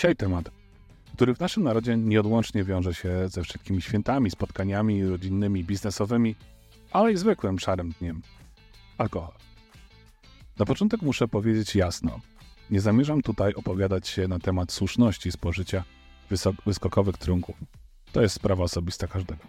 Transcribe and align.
Dzisiaj 0.00 0.16
temat, 0.16 0.50
który 1.14 1.34
w 1.34 1.40
naszym 1.40 1.62
narodzie 1.62 1.96
nieodłącznie 1.96 2.64
wiąże 2.64 2.94
się 2.94 3.28
ze 3.28 3.42
wszystkimi 3.42 3.82
świętami, 3.82 4.30
spotkaniami 4.30 5.04
rodzinnymi, 5.04 5.64
biznesowymi, 5.64 6.36
ale 6.90 7.12
i 7.12 7.16
zwykłym 7.16 7.58
szarym 7.58 7.92
dniem. 8.00 8.22
Alkohol. 8.98 9.34
Na 10.58 10.66
początek 10.66 11.02
muszę 11.02 11.28
powiedzieć 11.28 11.74
jasno. 11.74 12.20
Nie 12.70 12.80
zamierzam 12.80 13.22
tutaj 13.22 13.54
opowiadać 13.54 14.08
się 14.08 14.28
na 14.28 14.38
temat 14.38 14.72
słuszności 14.72 15.32
spożycia 15.32 15.84
wyskokowych 16.66 17.18
trunków. 17.18 17.56
To 18.12 18.22
jest 18.22 18.34
sprawa 18.34 18.64
osobista 18.64 19.06
każdego. 19.06 19.44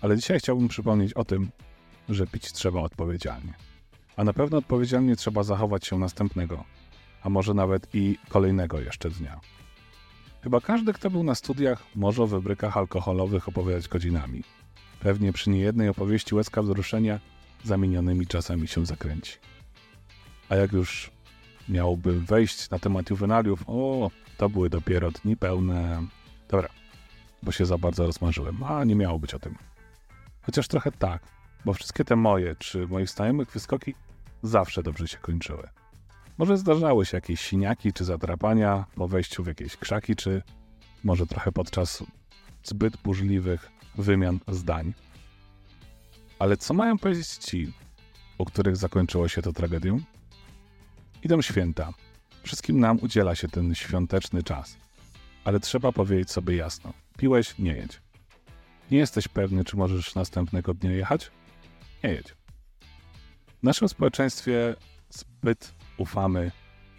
Ale 0.00 0.16
dzisiaj 0.16 0.38
chciałbym 0.38 0.68
przypomnieć 0.68 1.12
o 1.12 1.24
tym, 1.24 1.48
że 2.08 2.26
pić 2.26 2.52
trzeba 2.52 2.80
odpowiedzialnie. 2.80 3.54
A 4.16 4.24
na 4.24 4.32
pewno 4.32 4.58
odpowiedzialnie 4.58 5.16
trzeba 5.16 5.42
zachować 5.42 5.86
się 5.86 5.98
następnego, 5.98 6.64
a 7.22 7.28
może 7.28 7.54
nawet 7.54 7.94
i 7.94 8.18
kolejnego 8.28 8.80
jeszcze 8.80 9.10
dnia. 9.10 9.40
Chyba 10.46 10.60
każdy, 10.60 10.92
kto 10.92 11.10
był 11.10 11.22
na 11.22 11.34
studiach, 11.34 11.82
może 11.94 12.22
o 12.22 12.26
wybrykach 12.26 12.76
alkoholowych 12.76 13.48
opowiadać 13.48 13.88
godzinami. 13.88 14.42
Pewnie 15.00 15.32
przy 15.32 15.50
niejednej 15.50 15.88
opowieści 15.88 16.34
łezka 16.34 16.62
wzruszenia 16.62 17.20
zamienionymi 17.64 18.26
czasami 18.26 18.68
się 18.68 18.86
zakręci. 18.86 19.38
A 20.48 20.56
jak 20.56 20.72
już 20.72 21.10
miałbym 21.68 22.24
wejść 22.24 22.70
na 22.70 22.78
temat 22.78 23.10
juwenaliów, 23.10 23.64
o, 23.66 24.10
to 24.36 24.48
były 24.48 24.70
dopiero 24.70 25.10
dni 25.10 25.36
pełne... 25.36 26.06
Dobra, 26.48 26.68
bo 27.42 27.52
się 27.52 27.66
za 27.66 27.78
bardzo 27.78 28.06
rozmarzyłem, 28.06 28.62
a 28.62 28.84
nie 28.84 28.94
miało 28.94 29.18
być 29.18 29.34
o 29.34 29.38
tym. 29.38 29.54
Chociaż 30.42 30.68
trochę 30.68 30.92
tak, 30.92 31.22
bo 31.64 31.72
wszystkie 31.72 32.04
te 32.04 32.16
moje 32.16 32.56
czy 32.58 32.86
moich 32.86 33.08
znajomych 33.08 33.50
wyskoki 33.50 33.94
zawsze 34.42 34.82
dobrze 34.82 35.08
się 35.08 35.18
kończyły. 35.18 35.68
Może 36.38 36.56
zdarzały 36.56 37.06
się 37.06 37.16
jakieś 37.16 37.40
siniaki 37.40 37.92
czy 37.92 38.04
zadrapania 38.04 38.86
po 38.94 39.08
wejściu 39.08 39.44
w 39.44 39.46
jakieś 39.46 39.76
krzaki, 39.76 40.16
czy 40.16 40.42
może 41.04 41.26
trochę 41.26 41.52
podczas 41.52 42.02
zbyt 42.62 42.96
burzliwych 42.96 43.70
wymian 43.98 44.40
zdań. 44.48 44.94
Ale 46.38 46.56
co 46.56 46.74
mają 46.74 46.98
powiedzieć 46.98 47.28
ci, 47.28 47.72
u 48.38 48.44
których 48.44 48.76
zakończyło 48.76 49.28
się 49.28 49.42
to 49.42 49.52
tragedią? 49.52 50.00
Idą 51.22 51.42
święta. 51.42 51.92
Wszystkim 52.42 52.80
nam 52.80 52.98
udziela 53.02 53.34
się 53.34 53.48
ten 53.48 53.74
świąteczny 53.74 54.42
czas. 54.42 54.76
Ale 55.44 55.60
trzeba 55.60 55.92
powiedzieć 55.92 56.30
sobie 56.30 56.56
jasno: 56.56 56.92
piłeś, 57.18 57.58
nie 57.58 57.72
jedź. 57.72 58.00
Nie 58.90 58.98
jesteś 58.98 59.28
pewny, 59.28 59.64
czy 59.64 59.76
możesz 59.76 60.14
następnego 60.14 60.74
dnia 60.74 60.92
jechać? 60.92 61.30
Nie 62.04 62.10
jedź. 62.10 62.28
W 63.60 63.62
naszym 63.62 63.88
społeczeństwie 63.88 64.76
zbyt 65.10 65.75
ufamy 65.96 66.50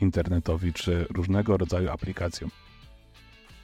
internetowi 0.01 0.73
czy 0.73 1.05
różnego 1.09 1.57
rodzaju 1.57 1.89
aplikacjom. 1.89 2.51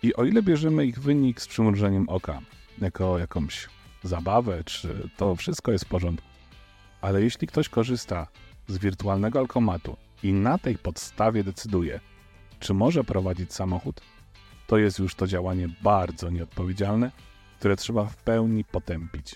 I 0.04 0.16
o 0.16 0.24
ile 0.24 0.42
bierzemy 0.42 0.86
ich 0.86 1.00
wynik 1.00 1.42
z 1.42 1.48
przymrużeniem 1.48 2.10
oka, 2.10 2.40
jako 2.82 3.20
jakąś 3.20 3.70
zabawę, 4.04 4.64
czy 4.64 5.10
to 5.18 5.36
wszystko 5.36 5.72
jest 5.72 5.86
w 5.86 5.88
porządku, 5.88 6.28
ale 7.02 7.22
jeśli 7.22 7.48
ktoś 7.48 7.70
korzysta 7.70 8.28
z 8.68 8.78
wirtualnego 8.78 9.40
alkomatu 9.40 9.98
i 10.24 10.34
na 10.34 10.58
tej 10.58 10.78
podstawie 10.78 11.44
decyduje, 11.44 12.00
czy 12.60 12.74
może 12.74 13.04
prowadzić 13.04 13.54
samochód, 13.54 14.02
to 14.68 14.78
jest 14.78 15.00
już 15.00 15.16
to 15.16 15.28
działanie 15.28 15.70
bardzo 15.82 16.30
nieodpowiedzialne, 16.30 17.12
które 17.60 17.76
trzeba 17.76 18.06
w 18.06 18.16
pełni 18.18 18.64
potępić. 18.64 19.36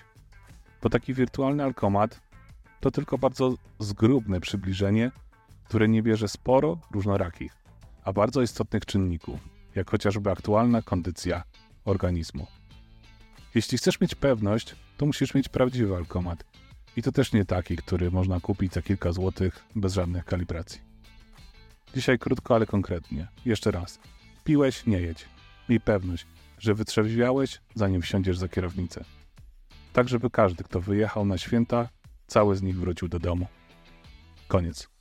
Bo 0.83 0.89
taki 0.89 1.13
wirtualny 1.13 1.63
alkomat 1.63 2.21
to 2.79 2.91
tylko 2.91 3.17
bardzo 3.17 3.55
zgrubne 3.79 4.39
przybliżenie 4.39 5.11
które 5.67 5.87
nie 5.87 6.03
bierze 6.03 6.27
sporo 6.27 6.77
różnorakich, 6.91 7.57
a 8.03 8.13
bardzo 8.13 8.41
istotnych 8.41 8.85
czynników, 8.85 9.39
jak 9.75 9.91
chociażby 9.91 10.31
aktualna 10.31 10.81
kondycja 10.81 11.43
organizmu. 11.85 12.47
Jeśli 13.55 13.77
chcesz 13.77 14.01
mieć 14.01 14.15
pewność, 14.15 14.75
to 14.97 15.05
musisz 15.05 15.33
mieć 15.33 15.49
prawdziwy 15.49 15.95
alkomat. 15.95 16.43
I 16.97 17.01
to 17.01 17.11
też 17.11 17.33
nie 17.33 17.45
taki, 17.45 17.75
który 17.75 18.11
można 18.11 18.39
kupić 18.39 18.73
za 18.73 18.81
kilka 18.81 19.11
złotych 19.11 19.63
bez 19.75 19.93
żadnych 19.93 20.25
kalibracji. 20.25 20.81
Dzisiaj 21.95 22.19
krótko, 22.19 22.55
ale 22.55 22.65
konkretnie. 22.65 23.27
Jeszcze 23.45 23.71
raz. 23.71 23.99
Piłeś, 24.43 24.85
nie 24.85 24.99
jedź. 24.99 25.25
Miej 25.69 25.79
pewność, 25.79 26.25
że 26.59 26.73
wytrzeźwiałeś, 26.73 27.61
zanim 27.75 28.01
wsiądziesz 28.01 28.37
za 28.37 28.47
kierownicę. 28.47 29.03
Tak, 29.93 30.09
żeby 30.09 30.29
każdy, 30.29 30.63
kto 30.63 30.81
wyjechał 30.81 31.25
na 31.25 31.37
święta, 31.37 31.89
cały 32.27 32.55
z 32.55 32.61
nich 32.61 32.79
wrócił 32.79 33.07
do 33.07 33.19
domu. 33.19 33.47
Koniec. 34.47 34.96